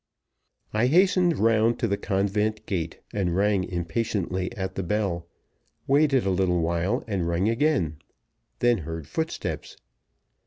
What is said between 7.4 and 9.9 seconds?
again then heard footsteps.